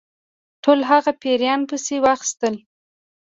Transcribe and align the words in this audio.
ټول 0.63 0.79
هغه 0.91 1.11
پیران 1.21 1.59
پسي 1.69 1.97
واخیستل. 2.05 2.55